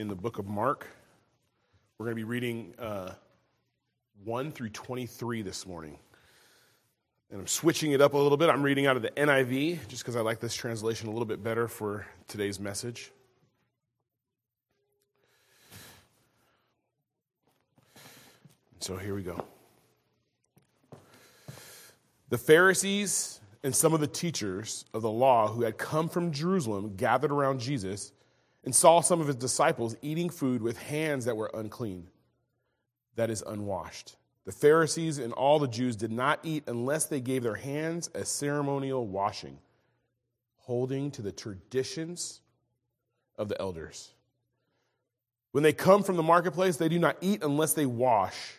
[0.00, 0.86] in the book of Mark.
[1.98, 3.12] We're going to be reading uh,
[4.24, 5.98] 1 through 23 this morning.
[7.30, 8.48] And I'm switching it up a little bit.
[8.48, 11.42] I'm reading out of the NIV just because I like this translation a little bit
[11.42, 13.12] better for today's message.
[18.78, 19.44] So here we go.
[22.30, 26.96] The Pharisees and some of the teachers of the law who had come from Jerusalem
[26.96, 28.12] gathered around Jesus
[28.64, 32.08] and saw some of his disciples eating food with hands that were unclean,
[33.16, 34.16] that is, unwashed.
[34.44, 38.24] The Pharisees and all the Jews did not eat unless they gave their hands a
[38.24, 39.58] ceremonial washing,
[40.58, 42.40] holding to the traditions
[43.36, 44.12] of the elders.
[45.52, 48.54] When they come from the marketplace, they do not eat unless they wash.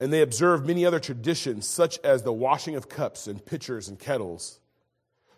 [0.00, 3.98] And they observe many other traditions, such as the washing of cups and pitchers and
[3.98, 4.60] kettles.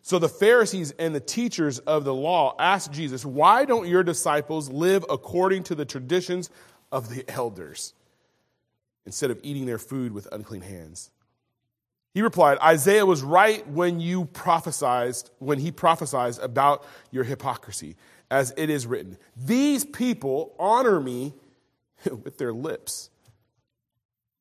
[0.02, 4.70] So the Pharisees and the teachers of the law asked Jesus, Why don't your disciples
[4.70, 6.50] live according to the traditions
[6.90, 7.94] of the elders
[9.04, 11.10] instead of eating their food with unclean hands?
[12.14, 17.96] He replied, Isaiah was right when you prophesied, when he prophesied about your hypocrisy,
[18.30, 21.34] as it is written, These people honor me
[22.10, 23.10] with their lips,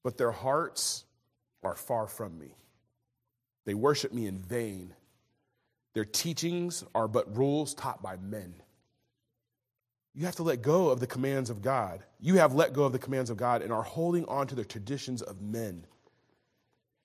[0.03, 1.03] but their hearts
[1.63, 2.55] are far from me.
[3.65, 4.95] They worship me in vain
[6.00, 8.53] their teachings are but rules taught by men.
[10.16, 12.05] You have to let go of the commands of God.
[12.22, 14.64] You have let go of the commands of God and are holding on to the
[14.64, 15.86] traditions of men.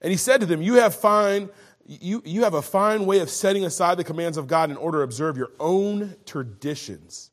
[0.01, 1.51] And he said to them, You have fine,
[1.85, 4.99] you, you have a fine way of setting aside the commands of God in order
[4.99, 7.33] to observe your own traditions.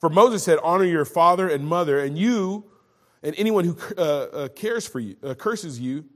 [0.00, 2.64] For Moses said, Honor your father and mother, and you
[3.22, 6.06] and anyone who uh, uh, cares for you, uh, curses you,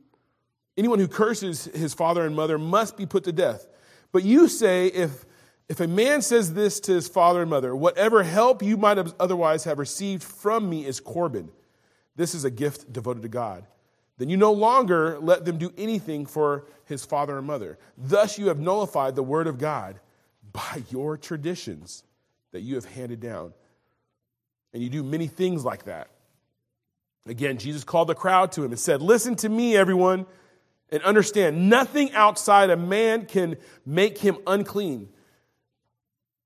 [0.77, 3.69] anyone who curses his father and mother must be put to death.
[4.13, 5.25] But you say, if,
[5.69, 9.15] if a man says this to his father and mother, whatever help you might have
[9.19, 11.51] otherwise have received from me is Corban.
[12.15, 13.67] This is a gift devoted to God.
[14.19, 17.79] Then you no longer let them do anything for his father and mother.
[17.97, 19.99] Thus you have nullified the word of God
[20.53, 22.05] by your traditions
[22.53, 23.55] that you have handed down.
[24.75, 26.09] And you do many things like that.
[27.27, 30.27] Again, Jesus called the crowd to him and said, Listen to me, everyone
[30.93, 35.09] and understand nothing outside a man can make him unclean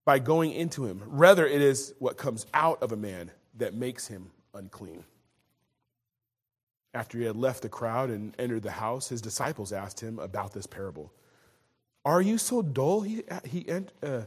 [0.04, 1.02] by going into him.
[1.04, 5.04] Rather, it is what comes out of a man that makes him unclean.
[6.94, 10.54] After he had left the crowd and entered the house, his disciples asked him about
[10.54, 11.12] this parable.
[12.04, 13.00] Are you so dull?
[13.00, 13.66] He, he,
[14.02, 14.22] uh,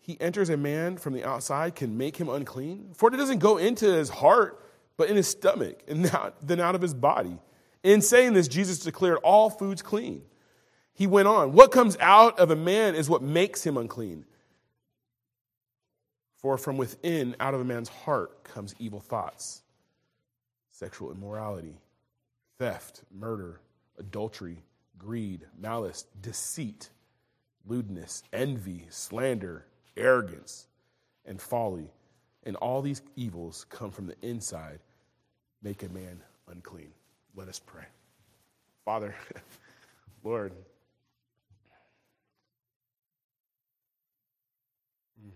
[0.00, 2.90] he enters a man from the outside, can make him unclean?
[2.94, 4.60] For it doesn't go into his heart,
[4.96, 7.38] but in his stomach, and not, then out of his body.
[7.82, 10.22] In saying this, Jesus declared all foods clean.
[10.94, 14.24] He went on, What comes out of a man is what makes him unclean.
[16.36, 19.62] For from within, out of a man's heart, comes evil thoughts,
[20.70, 21.78] sexual immorality,
[22.58, 23.60] theft, murder,
[23.98, 24.58] adultery,
[24.98, 26.90] greed, malice, deceit,
[27.66, 29.64] lewdness, envy, slander,
[29.96, 30.66] arrogance,
[31.24, 31.90] and folly.
[32.44, 34.80] And all these evils come from the inside,
[35.62, 36.90] make a man unclean.
[37.34, 37.84] Let us pray.
[38.84, 39.14] Father,
[40.24, 40.52] Lord,
[45.24, 45.30] mm.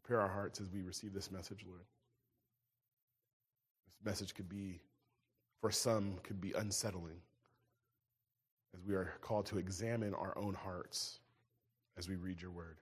[0.00, 1.82] prepare our hearts as we receive this message, Lord.
[3.86, 4.80] This message could be,
[5.60, 7.20] for some, could be unsettling
[8.74, 11.18] as we are called to examine our own hearts
[11.96, 12.76] as we read your word.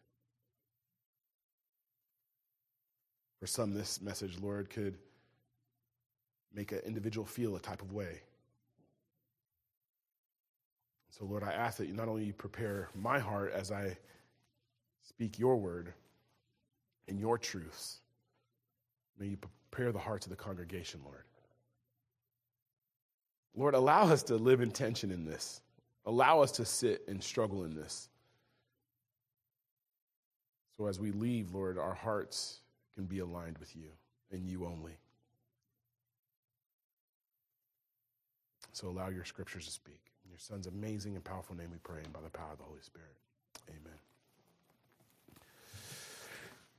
[3.41, 4.97] For some, this message, Lord, could
[6.55, 8.23] make an individual feel a type of way.
[11.11, 13.97] So, Lord, I ask that you not only prepare my heart as I
[15.03, 15.95] speak your word
[17.09, 18.01] and your truths,
[19.19, 19.39] may you
[19.71, 21.25] prepare the hearts of the congregation, Lord.
[23.55, 25.63] Lord, allow us to live in tension in this.
[26.05, 28.09] Allow us to sit and struggle in this.
[30.77, 32.61] So as we leave, Lord, our hearts
[32.95, 33.89] can be aligned with you
[34.31, 34.99] and you only.
[38.77, 39.99] So allow your scriptures to speak.
[40.27, 42.65] In your son's amazing and powerful name we pray, and by the power of the
[42.65, 43.09] Holy Spirit.
[43.71, 43.99] Amen.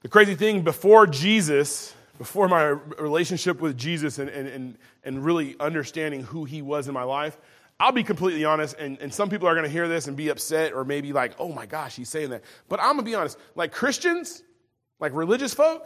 [0.03, 5.55] The crazy thing before Jesus, before my relationship with Jesus and, and, and, and really
[5.59, 7.35] understanding who he was in my life,
[7.79, 10.29] I'll be completely honest, and, and some people are going to hear this and be
[10.29, 12.43] upset or maybe like, oh my gosh, he's saying that.
[12.69, 13.39] But I'm going to be honest.
[13.55, 14.43] Like Christians,
[14.99, 15.83] like religious folk,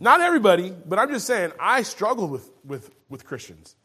[0.00, 3.76] not everybody, but I'm just saying, I struggle with, with, with Christians.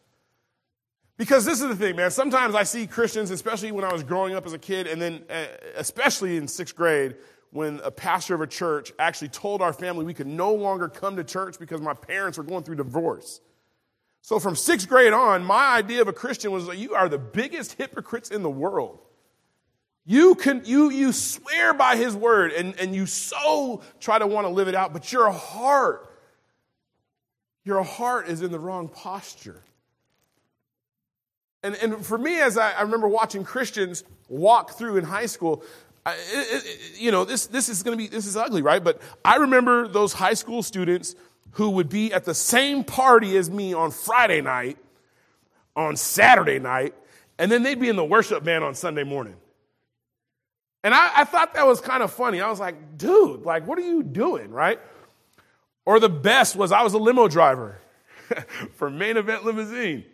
[1.17, 2.11] Because this is the thing, man.
[2.11, 5.23] Sometimes I see Christians, especially when I was growing up as a kid, and then
[5.29, 5.45] uh,
[5.75, 7.15] especially in sixth grade,
[7.51, 11.15] when a pastor of a church actually told our family we could no longer come
[11.15, 13.39] to church because my parents were going through divorce.
[14.21, 17.17] So from sixth grade on, my idea of a Christian was like, you are the
[17.17, 19.04] biggest hypocrites in the world.
[20.05, 24.45] You can you you swear by his word and, and you so try to want
[24.45, 26.09] to live it out, but your heart,
[27.63, 29.63] your heart is in the wrong posture.
[31.63, 35.63] And, and for me, as I, I remember watching Christians walk through in high school,
[36.05, 38.83] I, it, it, you know, this, this is going to be, this is ugly, right?
[38.83, 41.15] But I remember those high school students
[41.53, 44.77] who would be at the same party as me on Friday night,
[45.75, 46.93] on Saturday night,
[47.39, 49.35] and then they'd be in the worship band on Sunday morning.
[50.85, 52.41] And I, I thought that was kind of funny.
[52.41, 54.79] I was like, dude, like, what are you doing, right?
[55.83, 57.81] Or the best was I was a limo driver
[58.75, 60.05] for Main Event Limousine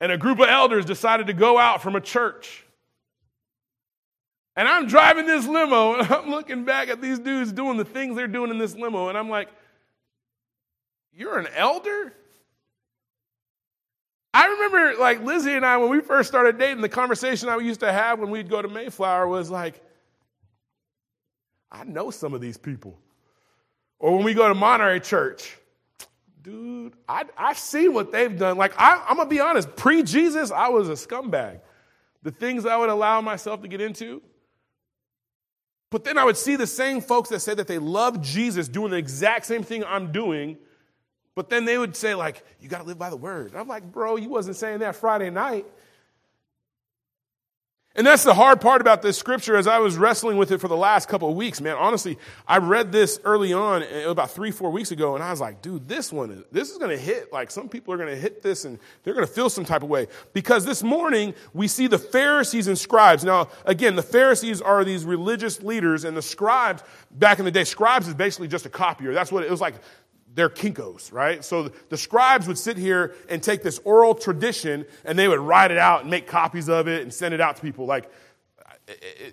[0.00, 2.64] and a group of elders decided to go out from a church.
[4.54, 8.14] And I'm driving this limo and I'm looking back at these dudes doing the things
[8.14, 9.48] they're doing in this limo, and I'm like,
[11.12, 12.12] You're an elder?
[14.34, 17.78] I remember, like, Lizzie and I, when we first started dating, the conversation I used
[17.80, 19.80] to have when we'd go to Mayflower was like,
[21.70, 22.98] I know some of these people.
[24.00, 25.56] Or when we go to Monterey Church,
[26.42, 28.58] dude, I, I've seen what they've done.
[28.58, 31.60] Like, I, I'm going to be honest, pre Jesus, I was a scumbag.
[32.24, 34.20] The things I would allow myself to get into.
[35.90, 38.90] But then I would see the same folks that said that they love Jesus doing
[38.90, 40.56] the exact same thing I'm doing.
[41.34, 43.50] But then they would say, like, you got to live by the word.
[43.50, 45.66] And I'm like, bro, you wasn't saying that Friday night.
[47.96, 50.66] And that's the hard part about this scripture as I was wrestling with it for
[50.66, 51.76] the last couple of weeks, man.
[51.78, 55.40] Honestly, I read this early on, eh, about three, four weeks ago, and I was
[55.40, 57.32] like, dude, this one, is, this is going to hit.
[57.32, 59.84] Like, some people are going to hit this and they're going to feel some type
[59.84, 60.08] of way.
[60.32, 63.22] Because this morning, we see the Pharisees and scribes.
[63.22, 66.82] Now, again, the Pharisees are these religious leaders, and the scribes,
[67.12, 69.14] back in the day, scribes is basically just a copier.
[69.14, 69.76] That's what it was like
[70.34, 71.44] they're Kinko's, right?
[71.44, 75.70] So the scribes would sit here and take this oral tradition and they would write
[75.70, 77.86] it out and make copies of it and send it out to people.
[77.86, 78.10] Like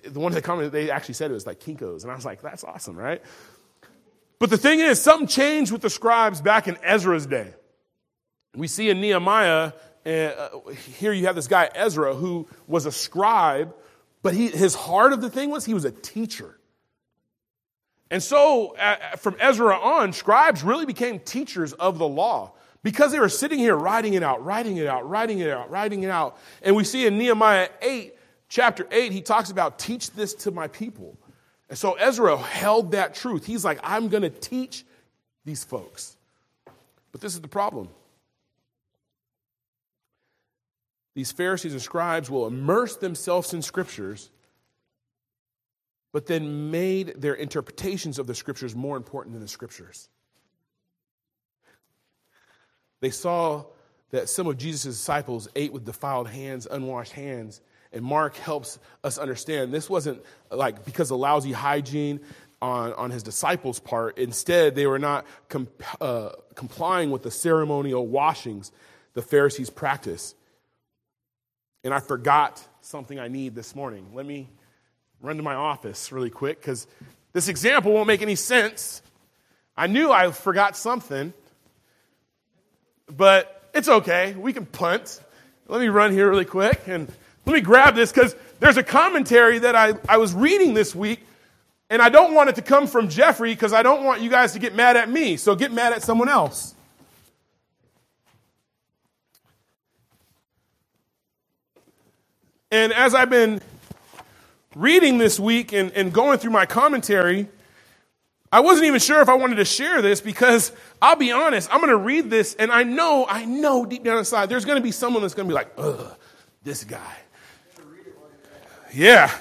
[0.03, 2.03] the one that commented, they actually said it was like Kinko's.
[2.03, 3.21] And I was like, that's awesome, right?
[4.39, 7.53] But the thing is, something changed with the scribes back in Ezra's day.
[8.55, 9.73] We see in Nehemiah,
[10.05, 10.49] uh,
[10.97, 13.73] here you have this guy, Ezra, who was a scribe,
[14.23, 16.57] but he, his heart of the thing was he was a teacher.
[18.11, 22.51] And so, uh, from Ezra on, scribes really became teachers of the law
[22.83, 26.03] because they were sitting here writing it out, writing it out, writing it out, writing
[26.03, 26.37] it out.
[26.61, 28.13] And we see in Nehemiah 8,
[28.49, 31.17] chapter 8, he talks about teach this to my people.
[31.69, 33.45] And so Ezra held that truth.
[33.45, 34.83] He's like, I'm going to teach
[35.45, 36.17] these folks.
[37.13, 37.87] But this is the problem.
[41.13, 44.29] These Pharisees and scribes will immerse themselves in scriptures
[46.11, 50.09] but then made their interpretations of the scriptures more important than the scriptures.
[52.99, 53.65] They saw
[54.11, 57.61] that some of Jesus' disciples ate with defiled hands, unwashed hands.
[57.93, 62.19] And Mark helps us understand this wasn't like because of lousy hygiene
[62.61, 64.17] on, on his disciples' part.
[64.17, 65.25] Instead, they were not
[65.99, 68.71] uh, complying with the ceremonial washings
[69.13, 70.35] the Pharisees practice.
[71.83, 74.11] And I forgot something I need this morning.
[74.13, 74.49] Let me
[75.21, 76.87] run to my office really quick because
[77.33, 79.01] this example won't make any sense.
[79.77, 81.33] I knew I forgot something,
[83.07, 84.33] but it's okay.
[84.33, 85.21] We can punt.
[85.67, 87.07] Let me run here really quick and
[87.45, 91.19] let me grab this because there's a commentary that I, I was reading this week,
[91.89, 94.53] and I don't want it to come from Jeffrey because I don't want you guys
[94.53, 95.37] to get mad at me.
[95.37, 96.75] So get mad at someone else.
[102.71, 103.61] And as I've been
[104.75, 107.47] reading this week and, and going through my commentary,
[108.51, 111.79] I wasn't even sure if I wanted to share this because I'll be honest, I'm
[111.79, 114.83] going to read this and I know, I know deep down inside, there's going to
[114.83, 116.17] be someone that's going to be like, ugh,
[116.63, 117.17] this guy.
[118.93, 119.31] Yeah.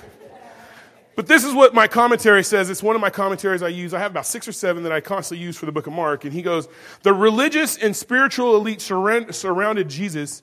[1.17, 2.71] But this is what my commentary says.
[2.71, 3.93] It's one of my commentaries I use.
[3.93, 6.25] I have about six or seven that I constantly use for the book of Mark.
[6.25, 6.69] And he goes,
[7.03, 10.43] The religious and spiritual elite surrounded Jesus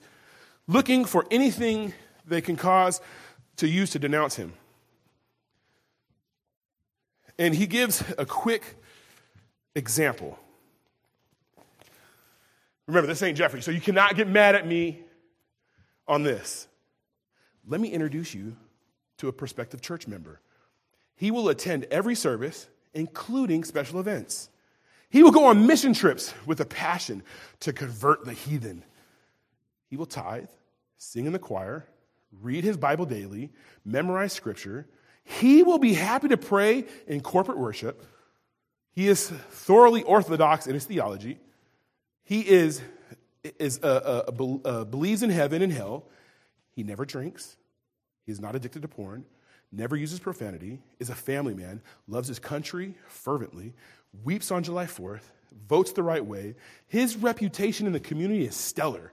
[0.68, 1.94] looking for anything
[2.26, 3.00] they can cause
[3.56, 4.52] to use to denounce him.
[7.38, 8.76] And he gives a quick
[9.74, 10.38] example.
[12.86, 15.02] Remember, this ain't Jeffrey, so you cannot get mad at me
[16.06, 16.66] on this.
[17.66, 18.56] Let me introduce you
[19.18, 20.40] to a prospective church member.
[21.16, 24.48] He will attend every service, including special events.
[25.10, 27.22] He will go on mission trips with a passion
[27.60, 28.84] to convert the heathen.
[29.88, 30.48] He will tithe,
[30.96, 31.86] sing in the choir,
[32.40, 33.50] read his Bible daily,
[33.84, 34.86] memorize scripture,
[35.28, 38.02] He will be happy to pray in corporate worship.
[38.92, 41.38] He is thoroughly orthodox in his theology.
[42.24, 42.80] He is,
[43.58, 46.06] is uh, uh, uh, believes in heaven and hell.
[46.74, 47.58] He never drinks.
[48.24, 49.26] He is not addicted to porn.
[49.70, 50.80] Never uses profanity.
[50.98, 51.82] Is a family man.
[52.06, 53.74] Loves his country fervently.
[54.24, 55.24] Weeps on July 4th.
[55.68, 56.54] Votes the right way.
[56.86, 59.12] His reputation in the community is stellar.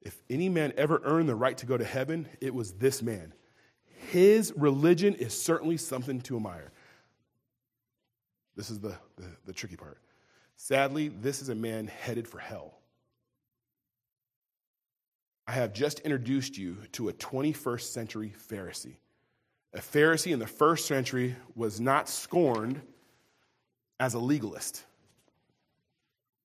[0.00, 3.34] If any man ever earned the right to go to heaven, it was this man.
[4.10, 6.70] His religion is certainly something to admire.
[8.56, 9.98] This is the, the, the tricky part.
[10.56, 12.78] Sadly, this is a man headed for hell.
[15.46, 18.96] I have just introduced you to a 21st century Pharisee.
[19.74, 22.80] A Pharisee in the first century was not scorned
[24.00, 24.84] as a legalist.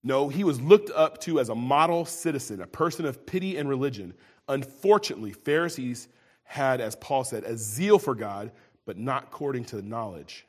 [0.03, 3.69] No, he was looked up to as a model citizen, a person of pity and
[3.69, 4.13] religion.
[4.47, 6.07] Unfortunately, Pharisees
[6.51, 8.51] had, as Paul said, a zeal for God,
[8.85, 10.45] but not according to the knowledge.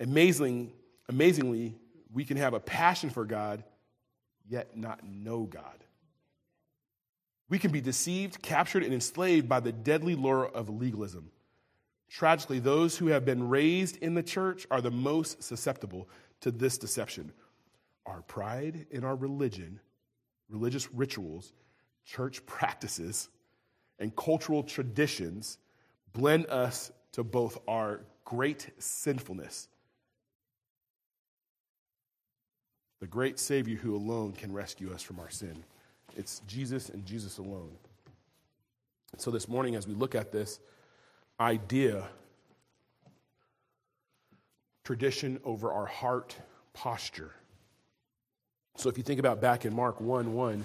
[0.00, 0.72] Amazingly,
[1.08, 1.76] amazingly,
[2.12, 3.62] we can have a passion for God,
[4.48, 5.84] yet not know God.
[7.48, 11.30] We can be deceived, captured, and enslaved by the deadly lure of legalism.
[12.10, 16.08] Tragically, those who have been raised in the church are the most susceptible
[16.40, 17.32] to this deception
[18.04, 19.78] our pride in our religion,
[20.48, 21.52] religious rituals,
[22.04, 23.28] church practices,
[23.98, 25.58] and cultural traditions
[26.12, 29.68] blend us to both our great sinfulness,
[33.00, 35.64] the great Savior who alone can rescue us from our sin.
[36.16, 37.70] It's Jesus and Jesus alone.
[39.16, 40.60] So, this morning, as we look at this
[41.40, 42.04] idea,
[44.84, 46.36] tradition over our heart
[46.74, 47.32] posture,
[48.78, 50.64] so if you think about back in Mark 1 1,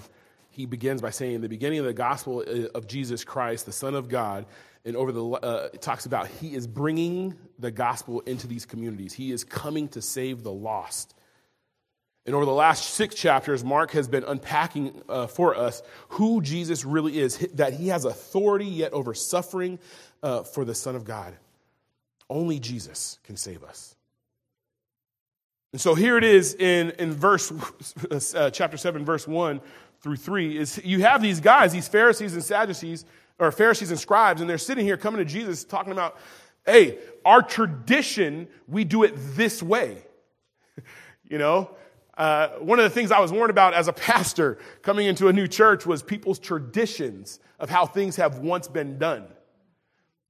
[0.54, 3.96] he begins by saying, the beginning of the gospel uh, of Jesus Christ, the Son
[3.96, 4.46] of God,
[4.84, 9.12] and over the, uh, it talks about he is bringing the gospel into these communities.
[9.12, 11.14] He is coming to save the lost.
[12.24, 16.84] And over the last six chapters, Mark has been unpacking uh, for us who Jesus
[16.84, 19.80] really is, that he has authority yet over suffering
[20.22, 21.34] uh, for the Son of God.
[22.30, 23.96] Only Jesus can save us.
[25.72, 27.52] And so here it is in, in verse,
[28.34, 29.60] uh, chapter 7, verse 1
[30.04, 33.06] through 3, is you have these guys, these Pharisees and Sadducees,
[33.38, 36.18] or Pharisees and scribes, and they're sitting here coming to Jesus talking about,
[36.66, 39.96] hey, our tradition, we do it this way.
[41.24, 41.74] you know?
[42.18, 45.32] Uh, one of the things I was warned about as a pastor coming into a
[45.32, 49.26] new church was people's traditions of how things have once been done.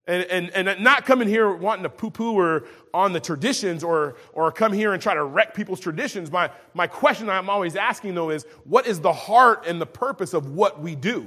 [0.07, 4.17] And, and, and not coming here wanting to poo poo or on the traditions or,
[4.35, 6.31] or come here and try to wreck people's traditions.
[6.31, 10.35] My, my question I'm always asking though is what is the heart and the purpose
[10.35, 11.27] of what we do?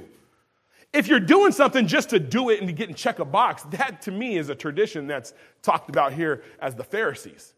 [0.92, 3.64] If you're doing something just to do it and to get and check a box,
[3.64, 7.52] that to me is a tradition that's talked about here as the Pharisees.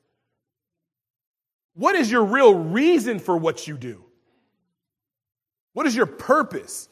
[1.74, 4.04] What is your real reason for what you do?
[5.72, 6.89] What is your purpose?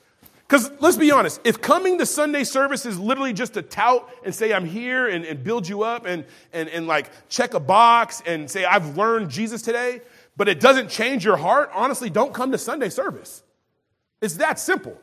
[0.49, 4.35] Because let's be honest, if coming to Sunday service is literally just to tout and
[4.35, 6.25] say, I'm here and, and build you up and,
[6.55, 10.01] and, and like check a box and say, I've learned Jesus today,
[10.39, 13.43] but it doesn't change your heart, honestly, don't come to Sunday service.
[14.23, 14.99] It's that simple.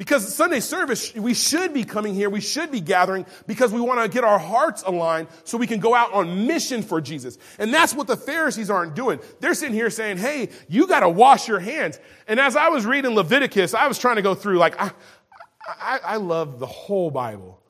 [0.00, 4.00] Because Sunday service, we should be coming here, we should be gathering because we want
[4.00, 7.36] to get our hearts aligned so we can go out on mission for Jesus.
[7.58, 9.20] And that's what the Pharisees aren't doing.
[9.40, 12.00] They're sitting here saying, hey, you got to wash your hands.
[12.26, 14.90] And as I was reading Leviticus, I was trying to go through, like, I,
[15.68, 17.60] I, I love the whole Bible.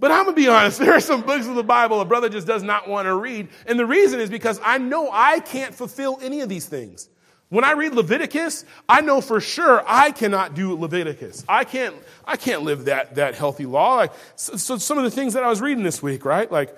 [0.00, 2.28] But I'm going to be honest, there are some books of the Bible a brother
[2.28, 3.50] just does not want to read.
[3.66, 7.08] And the reason is because I know I can't fulfill any of these things.
[7.50, 11.44] When I read Leviticus, I know for sure I cannot do Leviticus.
[11.48, 11.94] I can't,
[12.26, 13.96] I can't live that, that healthy law.
[13.96, 16.50] Like, so, so some of the things that I was reading this week, right?
[16.52, 16.76] Like,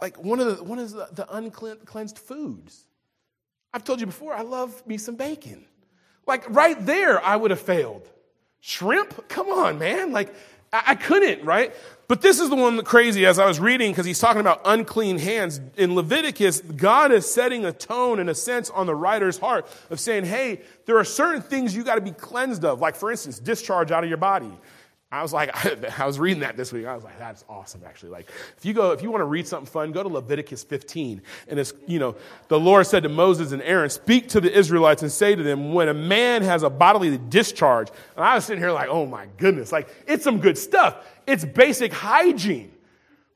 [0.00, 2.84] like one of the, one of the, the uncleansed foods.
[3.72, 5.64] I've told you before, I love me some bacon.
[6.26, 8.08] Like right there, I would have failed.
[8.60, 9.28] Shrimp?
[9.28, 10.10] Come on, man.
[10.10, 10.34] Like,
[10.86, 11.74] I, couldn't, right?
[12.08, 14.60] But this is the one that crazy as I was reading because he's talking about
[14.64, 15.60] unclean hands.
[15.76, 19.98] In Leviticus, God is setting a tone in a sense on the writer's heart of
[19.98, 22.80] saying, hey, there are certain things you got to be cleansed of.
[22.80, 24.52] Like, for instance, discharge out of your body.
[25.16, 25.50] I was like,
[25.98, 26.86] I was reading that this week.
[26.86, 28.10] I was like, that's awesome, actually.
[28.10, 31.22] Like, if you go, if you want to read something fun, go to Leviticus 15.
[31.48, 32.16] And it's, you know,
[32.48, 35.72] the Lord said to Moses and Aaron, speak to the Israelites and say to them,
[35.72, 39.26] when a man has a bodily discharge, and I was sitting here like, oh my
[39.38, 41.04] goodness, like, it's some good stuff.
[41.26, 42.72] It's basic hygiene.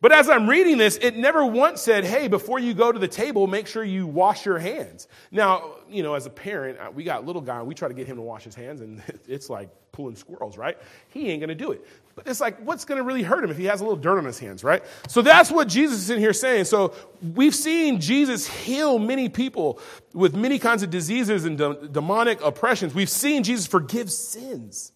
[0.01, 3.09] But as I'm reading this, it never once said, hey, before you go to the
[3.09, 5.09] table, make sure you wash your hands.
[5.31, 8.07] Now, you know, as a parent, we got little guy, and we try to get
[8.07, 10.79] him to wash his hands, and it's like pulling squirrels, right?
[11.11, 11.87] He ain't gonna do it.
[12.15, 14.25] But it's like, what's gonna really hurt him if he has a little dirt on
[14.25, 14.83] his hands, right?
[15.09, 16.65] So that's what Jesus is in here saying.
[16.65, 16.95] So
[17.35, 19.81] we've seen Jesus heal many people
[20.15, 22.95] with many kinds of diseases and de- demonic oppressions.
[22.95, 24.93] We've seen Jesus forgive sins.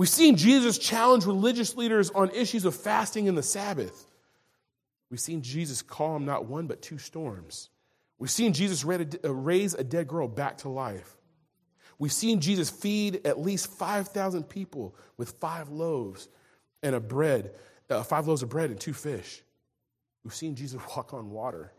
[0.00, 4.06] We've seen Jesus challenge religious leaders on issues of fasting and the Sabbath.
[5.10, 7.68] We've seen Jesus calm not one but two storms.
[8.18, 11.18] We've seen Jesus uh, raise a dead girl back to life.
[11.98, 16.30] We've seen Jesus feed at least 5,000 people with five loaves
[16.82, 17.50] and a bread,
[17.90, 19.42] uh, five loaves of bread and two fish.
[20.24, 21.74] We've seen Jesus walk on water.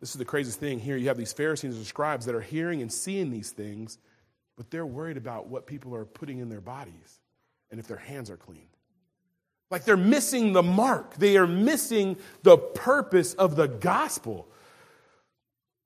[0.00, 0.98] This is the craziest thing here.
[0.98, 3.96] You have these Pharisees and scribes that are hearing and seeing these things,
[4.56, 7.20] but they're worried about what people are putting in their bodies
[7.70, 8.66] and if their hands are clean.
[9.70, 14.48] Like they're missing the mark, they are missing the purpose of the gospel.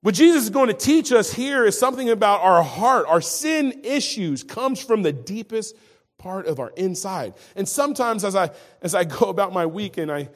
[0.02, 3.06] What Jesus is going to teach us here is something about our heart.
[3.08, 5.74] Our sin issues comes from the deepest
[6.18, 7.34] part of our inside.
[7.56, 8.50] And sometimes as I
[8.82, 10.28] as I go about my week and I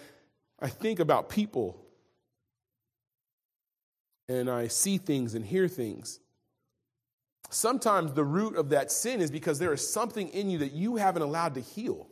[0.58, 1.78] I think about people
[4.28, 6.20] and I see things and hear things,
[7.52, 10.97] Sometimes the root of that sin is because there is something in you that you
[10.97, 12.09] haven't allowed to heal.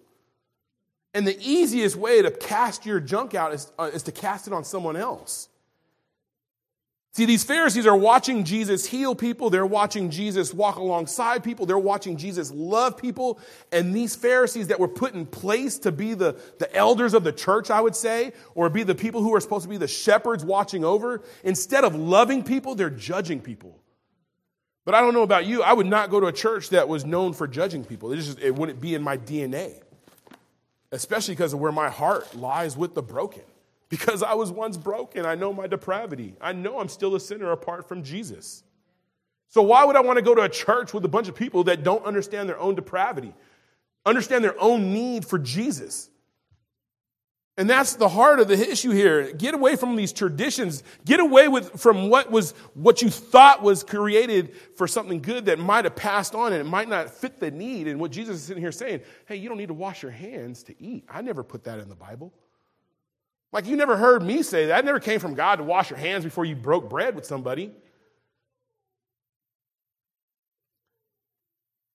[1.14, 4.52] And the easiest way to cast your junk out is, uh, is to cast it
[4.52, 5.48] on someone else.
[7.12, 9.48] See, these Pharisees are watching Jesus heal people.
[9.48, 11.64] They're watching Jesus walk alongside people.
[11.64, 13.40] They're watching Jesus love people.
[13.72, 17.32] And these Pharisees that were put in place to be the, the elders of the
[17.32, 20.44] church, I would say, or be the people who are supposed to be the shepherds
[20.44, 23.79] watching over, instead of loving people, they're judging people.
[24.84, 25.62] But I don't know about you.
[25.62, 28.12] I would not go to a church that was known for judging people.
[28.12, 29.82] It, just, it wouldn't be in my DNA,
[30.90, 33.42] especially because of where my heart lies with the broken.
[33.90, 35.26] Because I was once broken.
[35.26, 36.36] I know my depravity.
[36.40, 38.62] I know I'm still a sinner apart from Jesus.
[39.48, 41.64] So, why would I want to go to a church with a bunch of people
[41.64, 43.34] that don't understand their own depravity,
[44.06, 46.09] understand their own need for Jesus?
[47.60, 49.34] And that's the heart of the issue here.
[49.34, 50.82] Get away from these traditions.
[51.04, 55.58] Get away with, from what was, what you thought was created for something good that
[55.58, 57.86] might have passed on and it might not fit the need.
[57.86, 60.62] And what Jesus is sitting here saying, hey, you don't need to wash your hands
[60.62, 61.04] to eat.
[61.06, 62.32] I never put that in the Bible.
[63.52, 64.78] Like you never heard me say that.
[64.78, 67.72] It never came from God to wash your hands before you broke bread with somebody.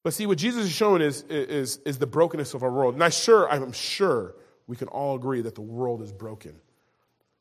[0.03, 2.93] But see, what Jesus is showing is, is, is the brokenness of our world.
[2.93, 4.35] And I sure, I'm sure
[4.67, 6.55] we can all agree that the world is broken.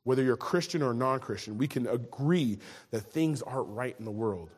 [0.04, 2.58] Whether you're Christian or non Christian, we can agree
[2.90, 4.50] that things aren't right in the world.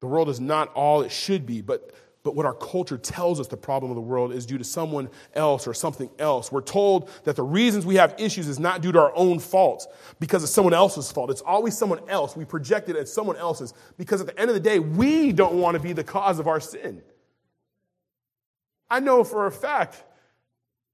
[0.00, 3.46] The world is not all it should be, but, but what our culture tells us
[3.46, 6.52] the problem of the world is due to someone else or something else.
[6.52, 9.86] We're told that the reasons we have issues is not due to our own faults
[10.20, 11.30] because it's someone else's fault.
[11.30, 12.36] It's always someone else.
[12.36, 15.54] We project it as someone else's because at the end of the day, we don't
[15.54, 17.00] want to be the cause of our sin.
[18.90, 20.04] I know for a fact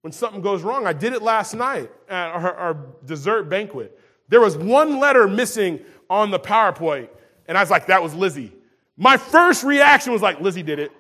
[0.03, 0.87] when something goes wrong.
[0.87, 3.99] I did it last night at our, our, dessert banquet.
[4.29, 7.09] There was one letter missing on the PowerPoint,
[7.47, 8.53] and I was like, that was Lizzie.
[8.97, 10.93] My first reaction was like, Lizzie did it.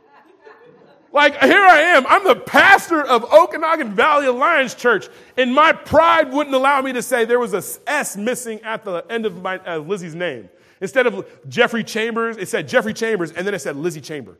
[1.10, 2.06] Like, here I am.
[2.06, 7.02] I'm the pastor of Okanagan Valley Alliance Church, and my pride wouldn't allow me to
[7.02, 10.50] say there was a S missing at the end of my, uh, Lizzie's name.
[10.80, 14.38] Instead of Jeffrey Chambers, it said Jeffrey Chambers, and then it said Lizzie Chamber.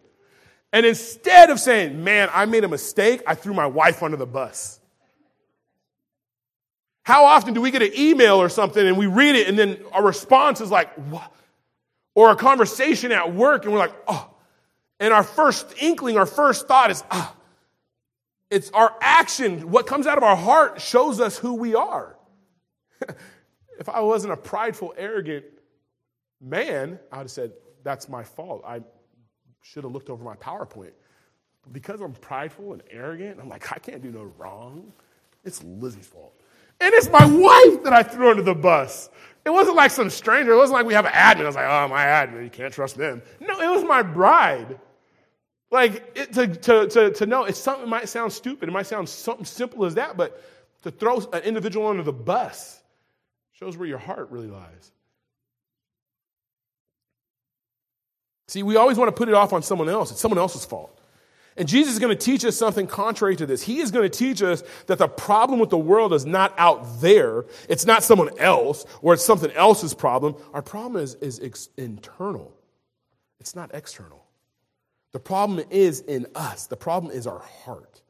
[0.72, 4.26] And instead of saying, man, I made a mistake, I threw my wife under the
[4.26, 4.81] bus.
[7.02, 9.78] How often do we get an email or something and we read it and then
[9.92, 11.33] our response is like, what?
[12.14, 14.31] Or a conversation at work and we're like, oh.
[15.00, 17.35] And our first inkling, our first thought is, ah.
[18.50, 22.16] It's our action, what comes out of our heart shows us who we are.
[23.78, 25.44] if I wasn't a prideful, arrogant
[26.40, 27.52] man, I would have said,
[27.85, 28.64] that's my fault.
[28.66, 28.83] I
[29.62, 30.92] should have looked over my PowerPoint.
[31.62, 34.92] But because I'm prideful and arrogant, I'm like, I can't do no wrong.
[35.44, 36.35] It's Lizzie's fault.
[36.81, 39.11] And it's my wife that I threw under the bus.
[39.44, 40.53] It wasn't like some stranger.
[40.53, 41.42] It wasn't like we have an admin.
[41.42, 43.23] I was like, oh, my admin, you can't trust them.
[43.40, 44.79] No, it was my bride.
[45.71, 48.68] Like, it, to, to, to, to know, it's something might sound stupid.
[48.68, 50.42] It might sound something simple as that, but
[50.83, 52.81] to throw an individual under the bus
[53.53, 54.92] shows where your heart really lies.
[58.49, 60.11] See, we always want to put it off on someone else.
[60.11, 60.99] It's someone else's fault.
[61.59, 63.63] And Jesus is going to teach us something contrary to this.
[63.63, 67.01] He is going to teach us that the problem with the world is not out
[67.01, 67.45] there.
[67.69, 70.37] It's not someone else or it's something else's problem.
[70.55, 72.55] Our problem is, is ex- internal.
[73.41, 74.25] It's not external.
[75.13, 76.67] The problem is in us.
[76.67, 78.03] The problem is our heart.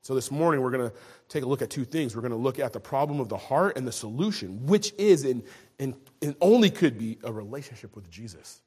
[0.00, 0.96] So this morning, we're going to
[1.28, 2.16] take a look at two things.
[2.16, 5.24] We're going to look at the problem of the heart and the solution, which is
[5.24, 5.42] and,
[5.78, 8.60] and, and only could be a relationship with Jesus.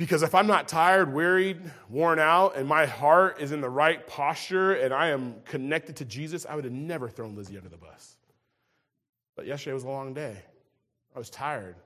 [0.00, 1.60] Because if I'm not tired, wearied,
[1.90, 6.06] worn out, and my heart is in the right posture and I am connected to
[6.06, 8.16] Jesus, I would have never thrown Lizzie under the bus.
[9.36, 10.38] But yesterday was a long day.
[11.14, 11.76] I was tired.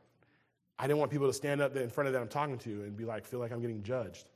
[0.79, 2.96] I didn't want people to stand up in front of that I'm talking to and
[2.96, 4.31] be like, feel like I'm getting judged.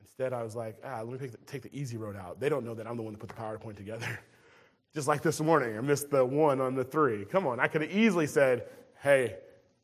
[0.00, 2.38] Instead, I was like, ah, let me take the, take the easy road out.
[2.38, 4.06] They don't know that I'm the one that put the PowerPoint together.
[4.94, 7.24] Just like this morning, I missed the one on the three.
[7.24, 8.68] Come on, I could have easily said,
[9.02, 9.38] hey,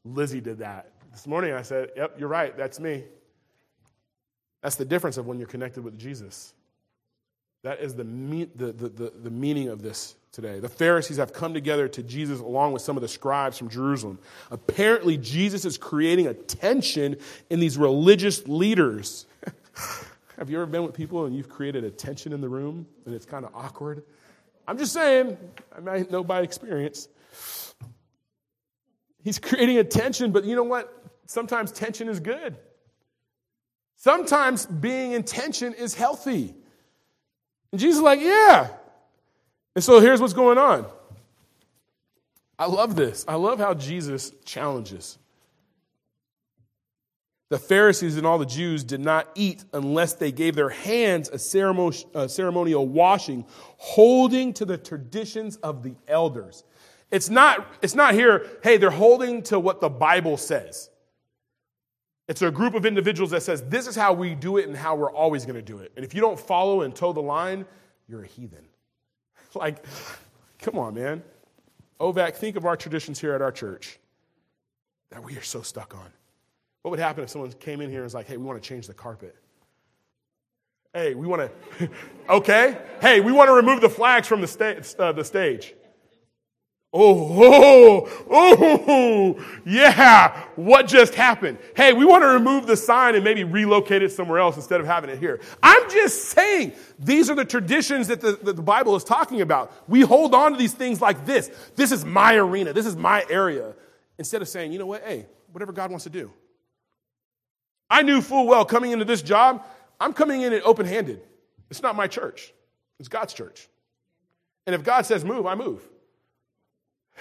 [0.05, 0.93] Lizzie did that.
[1.19, 3.03] This morning I said, yep, you're right, that's me.
[4.63, 6.55] That's the difference of when you're connected with Jesus.
[7.65, 10.61] That is the, me- the, the, the, the meaning of this today.
[10.61, 14.21] The Pharisees have come together to Jesus along with some of the scribes from Jerusalem.
[14.53, 17.17] Apparently, Jesus is creating a tension
[17.51, 19.27] in these religious leaders.
[20.39, 23.13] have you ever been with people and you've created a tension in the room and
[23.13, 24.05] it's kind of awkward?
[24.69, 25.37] I'm just saying,
[25.85, 27.09] I know by experience.
[29.29, 30.98] He's creating a tension, but you know what?
[31.29, 32.57] Sometimes tension is good.
[33.97, 36.55] Sometimes being in tension is healthy.
[37.71, 38.71] And Jesus is like, yeah.
[39.75, 40.87] And so here's what's going on.
[42.59, 43.27] I love this.
[43.29, 45.19] I love how Jesus challenges.
[47.51, 51.39] The Pharisees and all the Jews did not eat unless they gave their hands a,
[51.39, 53.45] ceremonial washing,
[53.77, 56.65] holding to the traditions of the elders.
[57.11, 60.89] It's not, it's not here, hey, they're holding to what the Bible says.
[62.29, 64.95] It's a group of individuals that says, this is how we do it and how
[64.95, 65.93] we're always going to do it.
[65.97, 67.65] And if you don't follow and toe the line,
[68.07, 68.65] you're a heathen.
[69.55, 69.85] like,
[70.59, 71.23] come on, man.
[71.99, 73.99] Ovac, think of our traditions here at our church
[75.11, 76.13] that we are so stuck on.
[76.83, 78.67] What would happen if someone came in here and was like, hey, we want to
[78.67, 79.35] change the carpet?
[80.93, 81.91] Hey, we want to,
[82.29, 82.79] okay?
[83.01, 85.75] Hey, we want to remove the flags from the, sta- uh, the stage.
[86.91, 91.59] Oh, oh, oh, yeah, what just happened?
[91.77, 94.87] Hey, we want to remove the sign and maybe relocate it somewhere else instead of
[94.87, 95.39] having it here.
[95.63, 99.71] I'm just saying, these are the traditions that the, that the Bible is talking about.
[99.87, 101.51] We hold on to these things like this.
[101.77, 103.75] This is my arena, this is my area.
[104.17, 106.33] Instead of saying, you know what, hey, whatever God wants to do.
[107.91, 109.63] I knew full well coming into this job,
[110.01, 111.21] I'm coming in it open handed.
[111.71, 112.55] It's not my church,
[112.99, 113.69] it's God's church.
[114.67, 115.87] And if God says move, I move.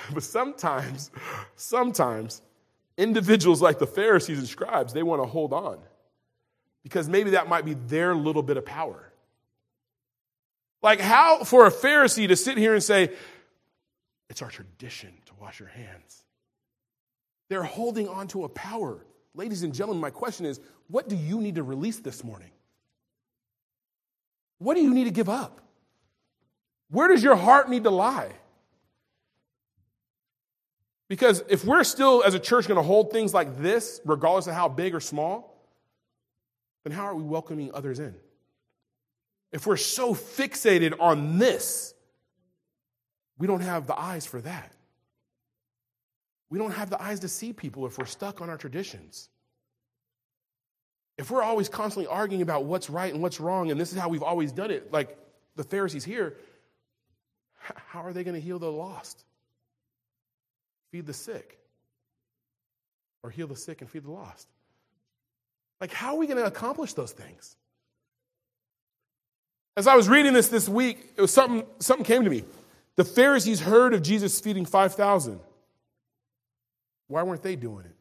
[0.14, 1.12] But sometimes,
[1.56, 2.42] sometimes,
[2.98, 5.80] individuals like the Pharisees and scribes, they want to hold on
[6.84, 9.12] because maybe that might be their little bit of power.
[10.82, 13.12] Like, how for a Pharisee to sit here and say,
[14.30, 16.24] it's our tradition to wash your hands?
[17.50, 19.06] They're holding on to a power.
[19.34, 22.52] Ladies and gentlemen, my question is what do you need to release this morning?
[24.60, 25.62] What do you need to give up?
[26.90, 28.32] Where does your heart need to lie?
[31.10, 34.54] Because if we're still, as a church, going to hold things like this, regardless of
[34.54, 35.58] how big or small,
[36.84, 38.16] then how are we welcoming others in?
[39.52, 41.94] If we're so fixated on this,
[43.38, 44.74] we don't have the eyes for that.
[46.50, 49.30] We don't have the eyes to see people if we're stuck on our traditions.
[51.18, 54.10] If we're always constantly arguing about what's right and what's wrong, and this is how
[54.10, 55.18] we've always done it, like
[55.56, 56.38] the Pharisees here,
[57.58, 59.24] how are they going to heal the lost?
[60.92, 61.60] Feed the sick,
[63.24, 64.48] or heal the sick and feed the lost.
[65.80, 67.56] Like, how are we going to accomplish those things?
[69.76, 72.44] As I was reading this this week, it was something, something came to me.
[72.96, 75.40] The Pharisees heard of Jesus feeding 5,000.
[77.08, 77.96] Why weren't they doing it?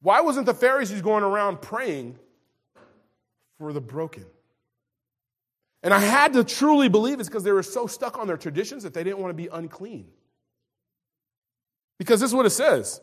[0.00, 2.18] Why wasn't the Pharisees going around praying
[3.58, 4.24] for the broken?
[5.84, 8.82] And I had to truly believe it's because they were so stuck on their traditions
[8.84, 10.06] that they didn't want to be unclean.
[11.98, 13.00] Because this is what it says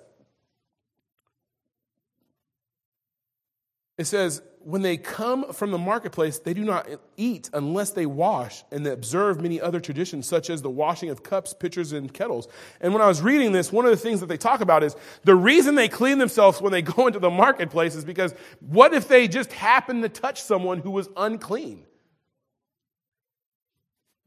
[3.99, 8.63] it says, when they come from the marketplace, they do not eat unless they wash
[8.71, 12.47] and they observe many other traditions, such as the washing of cups, pitchers, and kettles.
[12.79, 14.95] And when I was reading this, one of the things that they talk about is
[15.23, 19.07] the reason they clean themselves when they go into the marketplace is because what if
[19.07, 21.85] they just happen to touch someone who was unclean?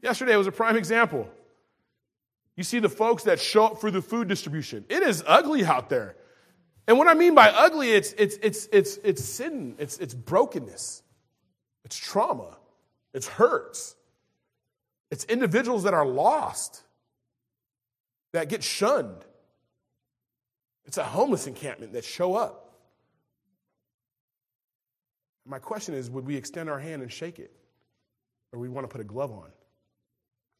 [0.04, 1.26] Yesterday was a prime example.
[2.56, 4.84] You see the folks that show up for the food distribution.
[4.90, 6.14] It is ugly out there.
[6.86, 11.02] And what I mean by ugly, it's, it's, it's, it's, it's sin, it's, it's brokenness,
[11.86, 12.58] it's trauma,
[13.14, 13.96] it's hurts,
[15.10, 16.82] it's individuals that are lost,
[18.32, 19.24] that get shunned.
[20.84, 22.74] It's a homeless encampment that show up.
[25.46, 27.52] My question is would we extend our hand and shake it?
[28.52, 29.48] Or we want to put a glove on?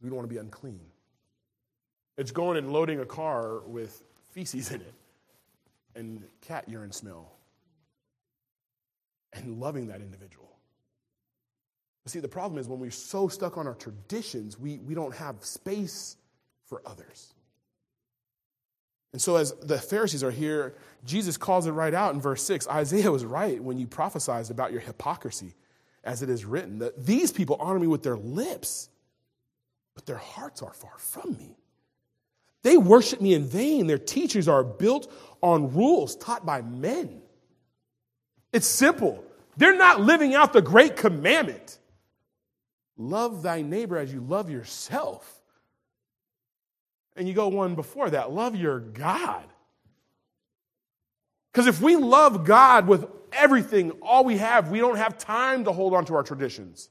[0.04, 0.80] We don't want to be unclean.
[2.18, 4.94] It's going and loading a car with feces in it
[5.96, 7.32] and cat urine smell
[9.32, 10.50] and loving that individual.
[12.04, 15.14] But see, the problem is when we're so stuck on our traditions, we, we don't
[15.14, 16.16] have space
[16.66, 17.32] for others.
[19.14, 20.74] And so, as the Pharisees are here,
[21.06, 22.68] Jesus calls it right out in verse 6.
[22.68, 25.54] Isaiah was right when you prophesied about your hypocrisy,
[26.02, 28.90] as it is written, that these people honor me with their lips,
[29.94, 31.56] but their hearts are far from me.
[32.62, 33.86] They worship me in vain.
[33.86, 37.20] Their teachings are built on rules taught by men.
[38.52, 39.22] It's simple.
[39.56, 41.78] They're not living out the great commandment
[42.96, 45.42] love thy neighbor as you love yourself.
[47.16, 49.44] And you go one before that love your God.
[51.52, 55.72] Because if we love God with everything, all we have, we don't have time to
[55.72, 56.90] hold on to our traditions.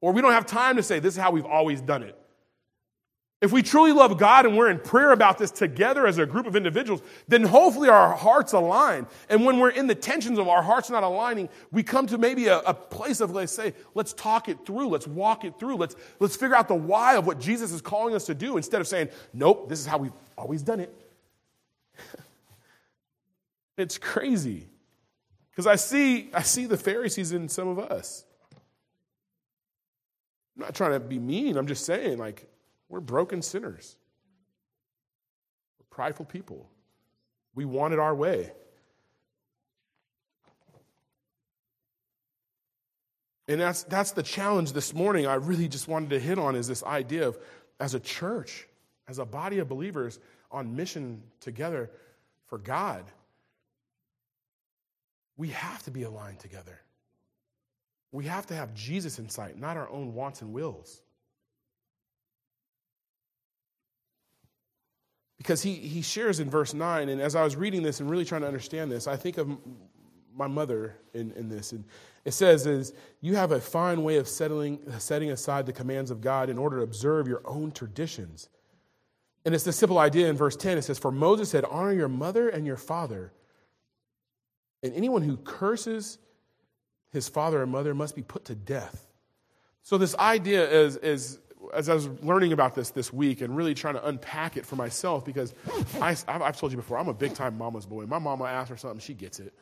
[0.00, 2.16] Or we don't have time to say, this is how we've always done it.
[3.40, 6.46] If we truly love God and we're in prayer about this together as a group
[6.46, 9.06] of individuals, then hopefully our hearts align.
[9.30, 12.48] And when we're in the tensions of our hearts not aligning, we come to maybe
[12.48, 15.96] a, a, place of, let's say, let's talk it through, let's walk it through, let's,
[16.18, 18.86] let's figure out the why of what Jesus is calling us to do instead of
[18.86, 20.94] saying, nope, this is how we've always done it.
[23.78, 24.68] it's crazy.
[25.50, 28.26] Because I see, I see the Pharisees in some of us.
[30.56, 32.46] I'm not trying to be mean, I'm just saying, like,
[32.88, 33.96] we're broken sinners.
[35.78, 36.68] We're prideful people.
[37.54, 38.52] We want it our way.
[43.48, 46.68] And that's, that's the challenge this morning I really just wanted to hit on is
[46.68, 47.38] this idea of
[47.80, 48.68] as a church,
[49.08, 50.20] as a body of believers
[50.52, 51.90] on mission together
[52.46, 53.04] for God,
[55.36, 56.80] we have to be aligned together.
[58.12, 61.02] We have to have Jesus in sight, not our own wants and wills.
[65.40, 68.26] because he, he shares in verse 9, and as I was reading this and really
[68.26, 69.48] trying to understand this, I think of
[70.36, 71.72] my mother in, in this.
[71.72, 71.82] And
[72.26, 72.92] it says, is
[73.22, 76.76] you have a fine way of settling, setting aside the commands of God in order
[76.76, 78.50] to observe your own traditions.
[79.46, 80.76] And it's the simple idea in verse 10.
[80.76, 83.32] It says, For Moses said, Honor your mother and your father.
[84.82, 86.18] And anyone who curses
[87.12, 89.06] his father and mother must be put to death.
[89.82, 91.38] So, this idea is, is
[91.74, 94.76] as I was learning about this this week and really trying to unpack it for
[94.76, 95.54] myself, because
[96.00, 98.06] I, have told you before, I'm a big time mama's boy.
[98.06, 99.52] My mama asks for something, she gets it.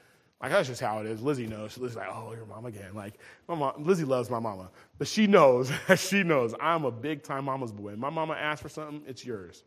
[0.40, 1.20] Like that's just how it is.
[1.20, 1.76] Lizzie knows.
[1.78, 2.94] Lizzie's like, oh, your mom again.
[2.94, 3.14] Like
[3.48, 5.70] my mom, Lizzie loves my mama, but she knows.
[5.96, 7.96] she knows I'm a big time mama's boy.
[7.96, 9.64] My mama asks for something, it's yours.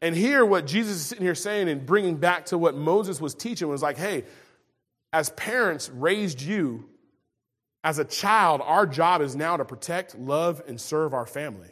[0.00, 3.34] And here, what Jesus is sitting here saying and bringing back to what Moses was
[3.34, 4.24] teaching was like, hey,
[5.14, 6.86] as parents raised you
[7.84, 11.70] as a child, our job is now to protect, love, and serve our family,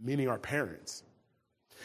[0.00, 1.02] meaning our parents.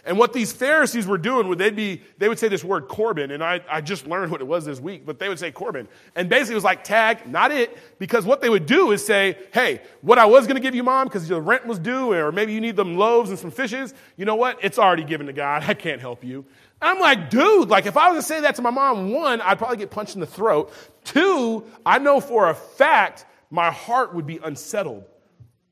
[0.06, 3.32] And what these Pharisees were doing would they'd be, they would say this word Corban,
[3.32, 5.90] and I, I just learned what it was this week, but they would say Corban.
[6.16, 9.38] And basically it was like tag, not it, because what they would do is say,
[9.54, 12.54] hey, what I was gonna give you, mom, because the rent was due, or maybe
[12.54, 14.58] you need them loaves and some fishes, you know what?
[14.62, 15.64] It's already given to God.
[15.68, 16.46] I can't help you.
[16.82, 19.58] I'm like, dude, like if I was to say that to my mom, one, I'd
[19.58, 20.74] probably get punched in the throat.
[21.04, 25.06] Two, I know for a fact my heart would be unsettled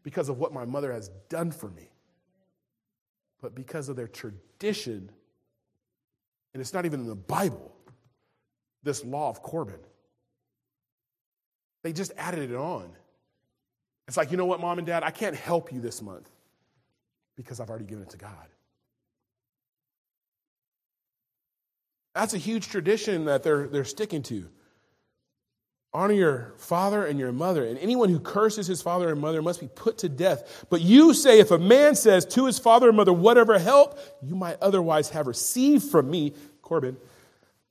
[0.04, 1.90] because of what my mother has done for me.
[3.42, 5.12] But because of their tradition,
[6.54, 7.76] and it's not even in the Bible,
[8.84, 9.80] this law of Corban,
[11.84, 12.90] they just added it on.
[14.08, 16.30] It's like, you know what, mom and dad, I can't help you this month
[17.36, 18.48] because I've already given it to God.
[22.14, 24.48] That's a huge tradition that they're, they're sticking to.
[25.94, 29.60] Honor your father and your mother, and anyone who curses his father and mother must
[29.60, 30.66] be put to death.
[30.70, 34.36] But you say, if a man says to his father and mother, whatever help you
[34.36, 36.96] might otherwise have received from me, Corban,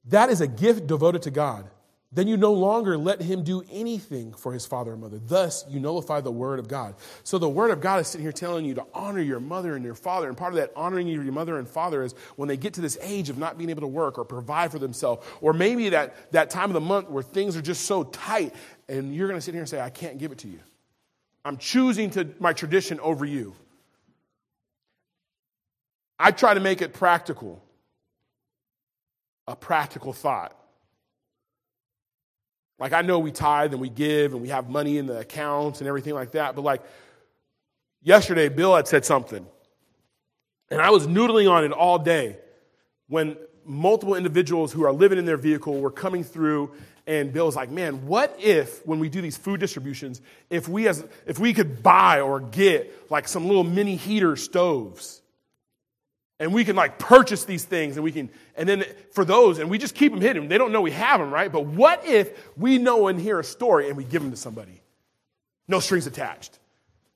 [0.07, 1.69] that is a gift devoted to God
[2.13, 5.21] then you no longer let him do anything for his father and mother.
[5.25, 6.97] Thus, you nullify the word of God.
[7.23, 9.85] So, the word of God is sitting here telling you to honor your mother and
[9.85, 10.27] your father.
[10.27, 12.99] And part of that honoring your mother and father is when they get to this
[13.01, 16.51] age of not being able to work or provide for themselves, or maybe that, that
[16.51, 18.55] time of the month where things are just so tight,
[18.89, 20.59] and you're going to sit here and say, I can't give it to you.
[21.45, 23.55] I'm choosing to, my tradition over you.
[26.19, 27.63] I try to make it practical,
[29.47, 30.60] a practical thought.
[32.81, 35.81] Like, I know we tithe and we give and we have money in the accounts
[35.81, 36.83] and everything like that, but like,
[38.03, 39.47] yesterday, Bill had said something,
[40.71, 42.39] and I was noodling on it all day
[43.09, 46.73] when multiple individuals who are living in their vehicle were coming through
[47.07, 51.05] and Bill's like, man, what if when we do these food distributions, if we as
[51.27, 55.20] if we could buy or get like some little mini heater stoves,
[56.41, 59.71] and we can like purchase these things, and we can, and then for those, and
[59.71, 60.49] we just keep them hidden.
[60.49, 61.53] They don't know we have them, right?
[61.53, 64.81] But what if we know and hear a story and we give them to somebody?
[65.69, 66.59] No strings attached.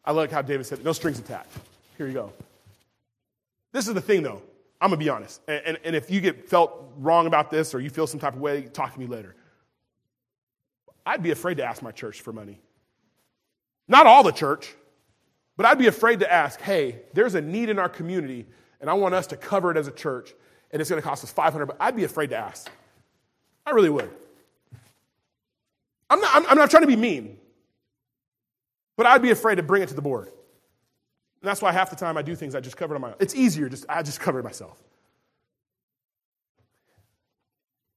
[0.05, 1.49] I like how David said, it, no strings attached.
[1.97, 2.33] Here you go.
[3.73, 4.43] This is the thing, though.
[4.81, 7.81] I'm gonna be honest, and, and, and if you get felt wrong about this or
[7.81, 9.35] you feel some type of way, talk to me later.
[11.07, 12.61] I'd be afraid to ask my church for money.
[13.89, 14.75] Not all the church,
[15.57, 18.47] but I'd be afraid to ask, hey, there's a need in our community,
[18.85, 20.35] and I want us to cover it as a church,
[20.71, 22.71] and it's going to cost us 500 but I'd be afraid to ask.
[23.65, 24.11] I really would.
[26.11, 27.39] I'm not, I'm, I'm not trying to be mean,
[28.97, 30.27] but I'd be afraid to bring it to the board.
[30.27, 33.09] And that's why half the time I do things I just cover it on my
[33.09, 33.17] own.
[33.21, 34.79] It's easier, just I just cover it myself.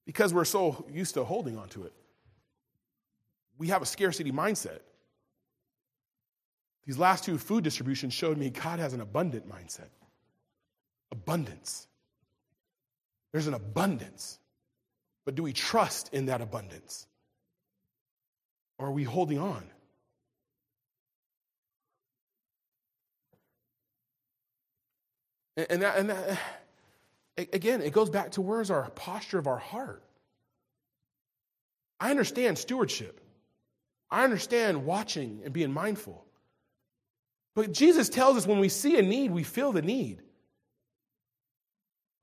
[0.06, 1.94] Because we're so used to holding on to it
[3.58, 4.80] we have a scarcity mindset.
[6.86, 9.90] These last two food distributions showed me God has an abundant mindset.
[11.12, 11.88] Abundance.
[13.32, 14.40] There's an abundance.
[15.26, 17.06] But do we trust in that abundance?
[18.80, 19.64] Or are we holding on?
[25.58, 26.40] And, that, and that,
[27.38, 30.04] again, it goes back to where's our posture of our heart?
[32.00, 33.20] I understand stewardship.
[34.10, 36.24] I understand watching and being mindful.
[37.56, 40.22] But Jesus tells us when we see a need, we feel the need.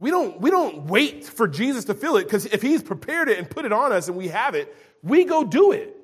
[0.01, 3.39] We don't, we don't wait for Jesus to fill it because if he's prepared it
[3.39, 5.97] and put it on us and we have it, we go do it.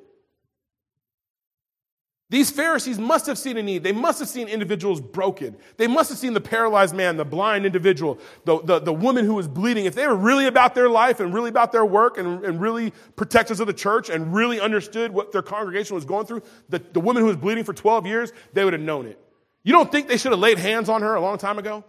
[2.30, 3.82] These Pharisees must have seen a need.
[3.82, 5.56] They must have seen individuals broken.
[5.78, 9.34] They must have seen the paralyzed man, the blind individual, the, the, the woman who
[9.34, 9.84] was bleeding.
[9.84, 12.92] If they were really about their life and really about their work and, and really
[13.16, 17.00] protectors of the church and really understood what their congregation was going through, the, the
[17.00, 19.18] woman who was bleeding for 12 years, they would have known it.
[19.64, 21.84] You don't think they should have laid hands on her a long time ago?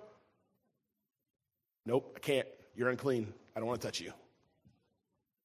[1.85, 2.47] Nope, I can't.
[2.75, 3.33] You're unclean.
[3.55, 4.13] I don't want to touch you.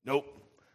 [0.04, 0.26] Nope,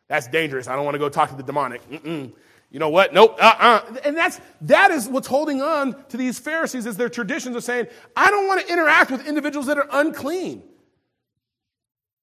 [0.08, 0.68] that's dangerous.
[0.68, 1.88] I don't want to go talk to the demonic.
[1.90, 2.34] Mm-mm.
[2.72, 3.14] You know what?
[3.14, 3.38] Nope.
[3.40, 3.98] Uh-uh.
[4.06, 7.88] And that's, that is what's holding on to these Pharisees is their traditions of saying,
[8.16, 10.64] I don't want to interact with individuals that are unclean.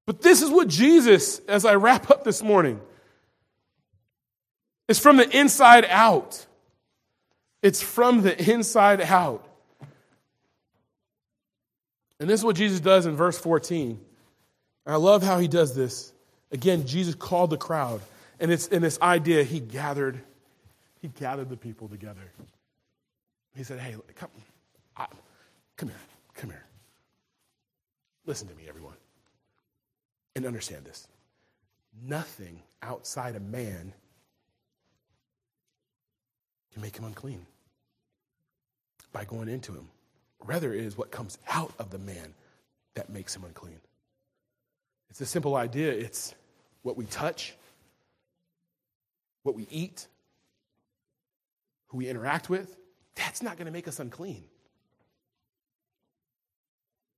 [0.07, 2.81] But this is what Jesus, as I wrap up this morning,
[4.89, 6.47] is from the inside out.
[7.61, 9.47] It's from the inside out.
[12.21, 14.01] And this is what Jesus does in verse 14.
[14.87, 16.13] I love how he does this.
[16.51, 18.01] Again, Jesus called the crowd.
[18.41, 20.21] And it's in this idea he gathered
[21.01, 22.21] he gathered the people together.
[23.55, 24.31] He said, Hey, come,
[24.97, 25.07] I,
[25.77, 25.99] come here,
[26.35, 26.65] come here.
[28.27, 28.97] Listen to me, everyone,
[30.37, 31.09] and understand this.
[32.05, 33.93] Nothing outside a man
[36.73, 37.47] can make him unclean
[39.13, 39.89] by going into him.
[40.45, 42.35] Rather, it is what comes out of the man
[42.95, 43.81] that makes him unclean.
[45.11, 45.93] It's a simple idea.
[45.93, 46.35] It's
[46.83, 47.55] what we touch,
[49.43, 50.07] what we eat,
[51.89, 52.77] who we interact with,
[53.15, 54.45] that's not going to make us unclean.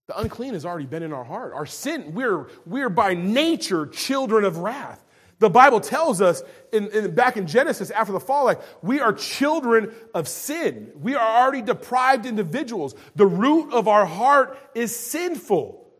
[0.07, 1.53] The unclean has already been in our heart.
[1.55, 5.05] Our sin, we're, we're by nature children of wrath.
[5.41, 9.13] The Bible tells us in, in, back in Genesis after the fall, like we are
[9.13, 10.93] children of sin.
[10.95, 12.95] We are already deprived individuals.
[13.17, 15.91] The root of our heart is sinful.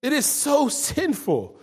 [0.00, 1.58] It is so sinful.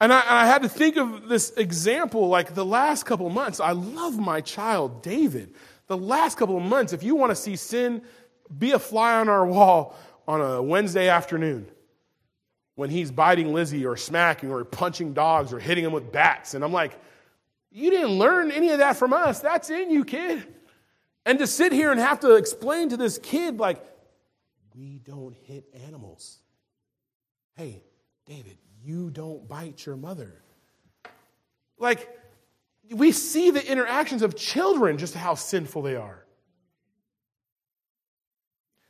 [0.00, 3.60] And I, I, had to think of this example like the last couple months.
[3.60, 5.54] I love my child, David.
[5.86, 8.02] The last couple of months, if you want to see sin,
[8.58, 9.94] be a fly on our wall
[10.26, 11.68] on a Wednesday afternoon
[12.76, 16.54] when he's biting Lizzie or smacking or punching dogs or hitting him with bats.
[16.54, 16.92] And I'm like,
[17.72, 19.40] you didn't learn any of that from us.
[19.40, 20.46] That's in you, kid.
[21.24, 23.84] And to sit here and have to explain to this kid, like,
[24.76, 26.38] we don't hit animals.
[27.56, 27.82] Hey,
[28.26, 30.42] David, you don't bite your mother.
[31.78, 32.08] Like,
[32.90, 36.24] we see the interactions of children, just how sinful they are.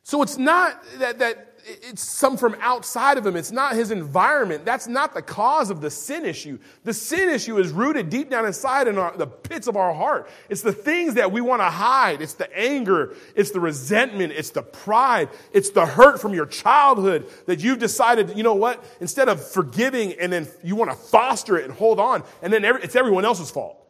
[0.03, 3.35] So it's not that, that it's some from outside of him.
[3.35, 4.65] It's not his environment.
[4.65, 6.59] That's not the cause of the sin issue.
[6.85, 10.31] The sin issue is rooted deep down inside in our, the pits of our heart.
[10.49, 12.23] It's the things that we want to hide.
[12.23, 13.15] It's the anger.
[13.35, 14.33] It's the resentment.
[14.33, 15.29] It's the pride.
[15.53, 18.85] It's the hurt from your childhood that you've decided, you know what?
[19.01, 22.65] Instead of forgiving and then you want to foster it and hold on, and then
[22.65, 23.86] every, it's everyone else's fault.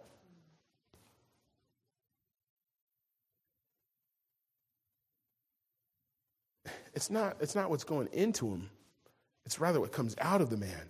[6.97, 8.71] It's not, it's not what's going into him,
[9.45, 10.89] it's rather what comes out of the man.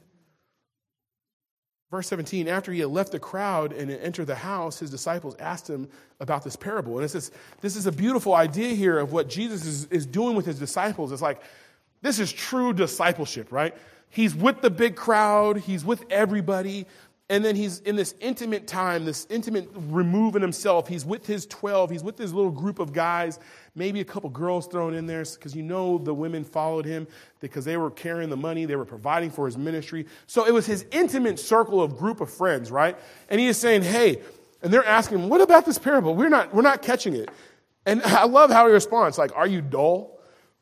[1.90, 5.70] Verse 17, after he had left the crowd and entered the house, his disciples asked
[5.70, 5.88] him
[6.18, 6.96] about this parable.
[6.96, 7.30] And it's this,
[7.60, 11.12] this is a beautiful idea here of what Jesus is, is doing with his disciples.
[11.12, 11.40] It's like,
[12.02, 13.72] this is true discipleship, right?
[14.08, 16.86] He's with the big crowd, he's with everybody,
[17.28, 20.88] and then he's in this intimate time, this intimate removing himself.
[20.88, 23.38] He's with his 12, he's with his little group of guys,
[23.76, 27.06] maybe a couple girls thrown in there because you know the women followed him
[27.40, 30.06] because they were carrying the money, they were providing for his ministry.
[30.26, 32.96] So it was his intimate circle of group of friends, right?
[33.28, 34.22] And he is saying, hey,
[34.62, 36.16] and they're asking, him, what about this parable?
[36.16, 37.30] We're not, we're not catching it.
[37.84, 40.18] And I love how he responds, like, are you dull?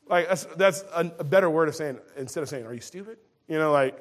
[0.07, 3.19] Like, that's, that's a, a better word of saying, instead of saying, are you stupid?
[3.49, 3.97] You know, like,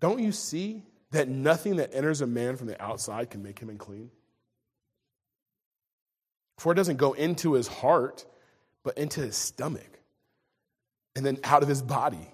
[0.00, 3.68] don't you see that nothing that enters a man from the outside can make him
[3.68, 4.10] unclean?
[6.58, 8.24] For it doesn't go into his heart,
[8.84, 10.00] but into his stomach,
[11.16, 12.30] and then out of his body.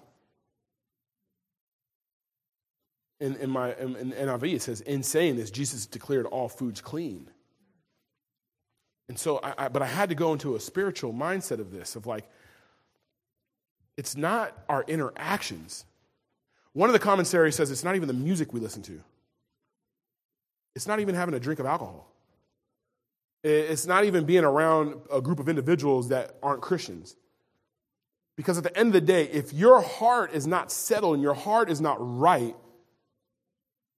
[3.21, 7.29] In, in my in, NIV, it says, in saying this, Jesus declared all foods clean.
[9.07, 11.95] And so, I, I, but I had to go into a spiritual mindset of this,
[11.95, 12.25] of like,
[13.95, 15.85] it's not our interactions
[16.75, 19.01] one of the commentaries says it's not even the music we listen to,
[20.75, 22.11] it's not even having a drink of alcohol.
[23.47, 27.15] It's not even being around a group of individuals that aren't Christians.
[28.35, 31.35] Because at the end of the day, if your heart is not settled and your
[31.35, 32.55] heart is not right,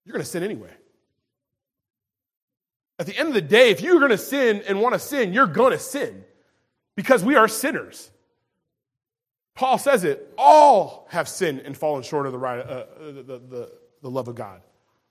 [0.03, 0.73] you're going to sin anyway.
[2.99, 5.31] At the end of the day, if you're going to sin and want to sin,
[5.31, 6.25] you're going to sin
[6.97, 8.11] because we are sinners.
[9.55, 13.71] Paul says it all have sinned and fallen short of the, right, uh, the, the,
[14.01, 14.61] the love of God.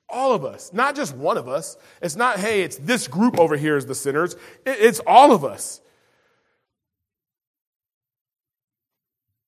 [0.09, 1.77] All of us, not just one of us.
[2.01, 4.37] It's not, hey, it's this group over here is the sinners.
[4.65, 5.81] It's all of us.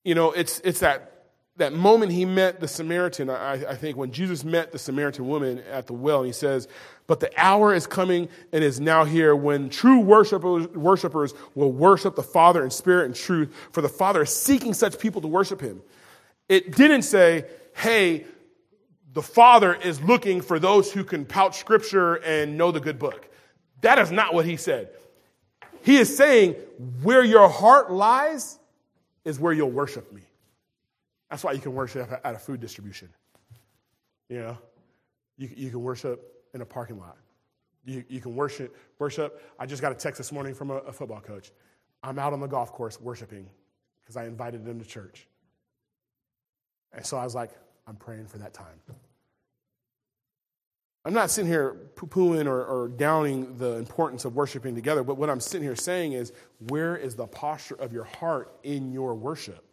[0.03, 1.19] You know, it's, it's that
[1.59, 5.59] that moment he met the Samaritan, I, I, think when Jesus met the Samaritan woman
[5.69, 6.67] at the well, and he says,
[7.05, 12.15] But the hour is coming and is now here when true worshipers, worshipers will worship
[12.15, 15.61] the Father in spirit and truth, for the Father is seeking such people to worship
[15.61, 15.81] him.
[16.47, 17.45] It didn't say,
[17.75, 18.25] Hey,
[19.13, 23.27] the Father is looking for those who can pouch scripture and know the good book.
[23.81, 24.89] That is not what he said.
[25.83, 26.53] He is saying,
[27.01, 28.59] Where your heart lies
[29.25, 30.21] is where you'll worship me.
[31.29, 33.09] That's why you can worship at a food distribution.
[34.29, 34.57] You know,
[35.37, 37.17] you, you can worship in a parking lot.
[37.85, 39.41] You, you can worship, worship.
[39.57, 41.51] I just got a text this morning from a, a football coach.
[42.03, 43.49] I'm out on the golf course worshiping
[44.01, 45.27] because I invited them to church.
[46.93, 47.51] And so I was like,
[47.89, 48.67] I'm praying for that time.
[51.05, 55.17] I'm not sitting here poo pooing or, or, downing the importance of worshiping together, but
[55.17, 56.31] what I'm sitting here saying is,
[56.67, 59.65] where is the posture of your heart in your worship?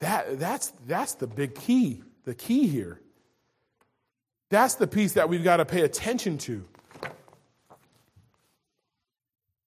[0.00, 3.00] That, that's, that's the big key, the key here.
[4.48, 6.66] That's the piece that we've got to pay attention to.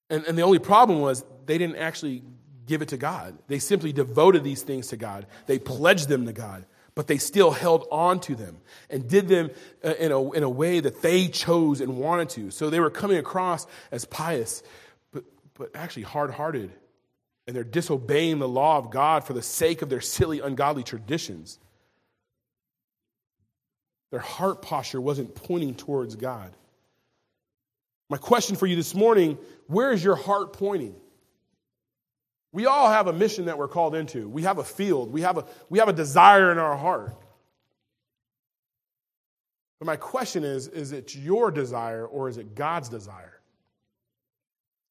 [0.10, 2.24] And, and the only problem was they didn't actually
[2.66, 3.38] give it to God.
[3.47, 7.51] They simply devoted these things to God, they pledged them to God, but they still
[7.51, 8.57] held on to them
[8.89, 9.51] and did them
[9.84, 12.51] uh, in a, in a way that they chose and wanted to.
[12.51, 14.63] So they were coming across as pious,
[15.11, 15.24] but,
[15.55, 16.72] but actually hard hearted
[17.47, 21.59] and they're disobeying the law of God for the sake of their silly, ungodly traditions.
[24.11, 26.51] Their heart posture wasn't pointing towards God.
[28.09, 29.38] My question for you this morning
[29.68, 30.95] where is your heart pointing?
[32.56, 34.30] We all have a mission that we're called into.
[34.30, 37.14] We have a field, we have a, we have a desire in our heart.
[39.78, 43.41] But my question is is it your desire or is it God's desire?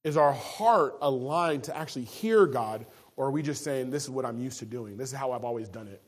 [0.02, 2.84] Is our heart aligned to actually hear God,
[3.16, 4.98] or are we just saying, This is what I'm used to doing?
[4.98, 6.02] This is how I've always done it?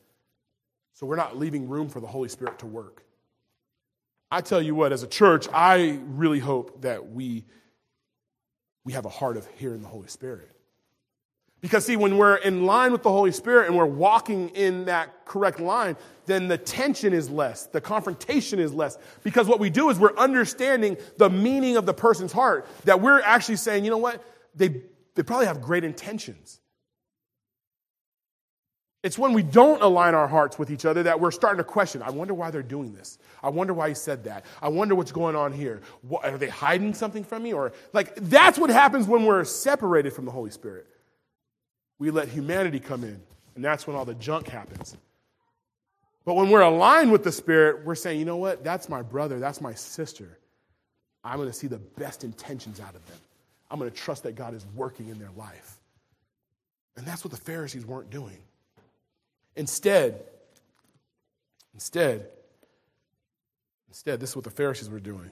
[0.93, 3.03] So we're not leaving room for the Holy Spirit to work.
[4.31, 7.47] I tell you what, as a church, I really hope that we,
[8.85, 10.51] we have a heart of hearing the Holy Spirit.
[11.67, 15.25] Because, see, when we're in line with the Holy Spirit and we're walking in that
[15.25, 15.97] correct line,
[16.27, 18.97] then the tension is less, the confrontation is less.
[19.25, 23.21] Because what we do is we're understanding the meaning of the person's heart, that we're
[23.21, 24.23] actually saying, you know what?
[24.55, 24.81] They,
[25.17, 26.61] they probably have great intentions.
[29.03, 32.01] It's when we don't align our hearts with each other that we're starting to question.
[32.01, 33.19] I wonder why they're doing this.
[33.43, 34.45] I wonder why he said that.
[34.63, 35.83] I wonder what's going on here.
[36.03, 37.53] What, are they hiding something from me?
[37.53, 40.87] Or, like, that's what happens when we're separated from the Holy Spirit
[41.99, 43.21] we let humanity come in,
[43.55, 44.97] and that's when all the junk happens.
[46.25, 48.65] But when we're aligned with the Spirit, we're saying, you know what?
[48.65, 50.39] That's my brother, that's my sister.
[51.25, 53.19] I'm going to see the best intentions out of them.
[53.71, 55.77] I'm going to trust that God is working in their life.
[56.97, 58.39] And that's what the Pharisees weren't doing.
[59.57, 60.23] Instead,
[61.77, 62.27] Instead,
[63.89, 65.31] instead, this is what the Pharisees were doing.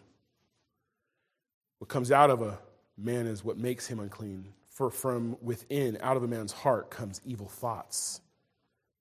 [1.78, 2.58] What comes out of a
[2.98, 4.52] man is what makes him unclean.
[4.74, 8.20] For from within, out of a man's heart, comes evil thoughts,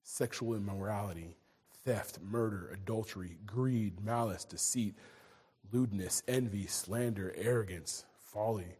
[0.04, 1.34] sexual immorality,
[1.84, 4.94] theft, murder, adultery, greed, malice, deceit,
[5.72, 8.76] lewdness, envy, slander, arrogance, folly.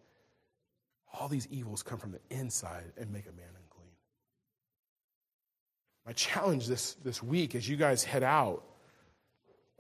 [1.12, 3.90] All these evils come from the inside and make a man unclean.
[6.06, 8.62] My challenge this, this week as you guys head out,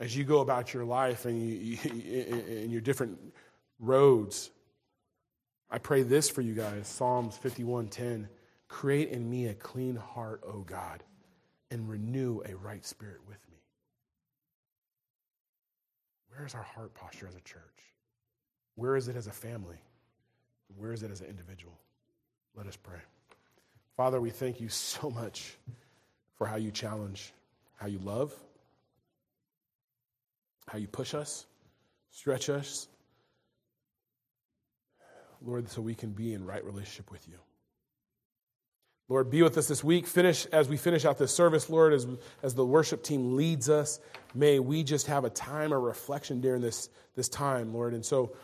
[0.00, 3.16] as you go about your life and you, you, in your different
[3.78, 4.50] roads,
[5.74, 8.28] I pray this for you guys Psalms 51:10.
[8.68, 11.02] Create in me a clean heart, O God,
[11.68, 13.58] and renew a right spirit with me.
[16.28, 17.60] Where is our heart posture as a church?
[18.76, 19.78] Where is it as a family?
[20.76, 21.76] Where is it as an individual?
[22.54, 23.00] Let us pray.
[23.96, 25.56] Father, we thank you so much
[26.36, 27.32] for how you challenge,
[27.78, 28.32] how you love,
[30.68, 31.46] how you push us,
[32.12, 32.86] stretch us,
[35.44, 37.38] Lord, so we can be in right relationship with you.
[39.08, 40.06] Lord, be with us this week.
[40.06, 42.06] Finish as we finish out this service, Lord, as,
[42.42, 44.00] as the worship team leads us.
[44.34, 47.92] May we just have a time of reflection during this, this time, Lord.
[47.92, 48.34] And so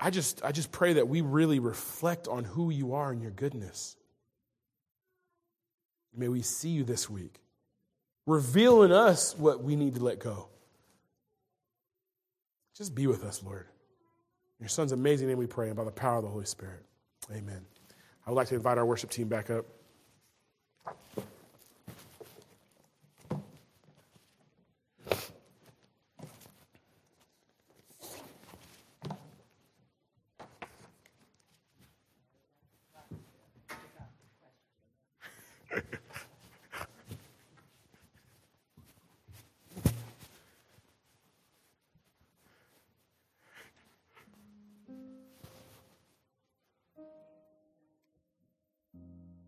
[0.00, 3.30] I just, I just pray that we really reflect on who you are and your
[3.30, 3.96] goodness.
[6.16, 7.40] May we see you this week.
[8.26, 10.48] Reveal in us what we need to let go.
[12.76, 13.66] Just be with us, Lord.
[14.60, 16.84] In your son's amazing name we pray, and by the power of the Holy Spirit.
[17.32, 17.64] Amen.
[18.26, 19.64] I would like to invite our worship team back up.